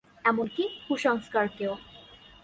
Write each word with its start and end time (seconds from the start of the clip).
এমনকি 0.25 0.63
কুসংস্কারেও। 0.87 1.73